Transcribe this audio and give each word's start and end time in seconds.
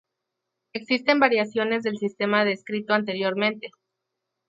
Existen 0.73 1.19
variaciones 1.19 1.83
del 1.83 1.99
sistema 1.99 2.43
descrito 2.43 2.95
anteriormente. 2.95 3.69